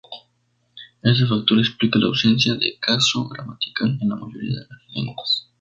Este 1.03 1.27
factor 1.27 1.59
explica 1.59 1.99
la 1.99 2.07
ausencia 2.07 2.55
de 2.55 2.75
caso 2.79 3.29
gramatical 3.29 3.99
en 4.01 4.09
la 4.09 4.15
mayoría 4.15 4.61
de 4.61 4.67
lenguas. 4.95 5.47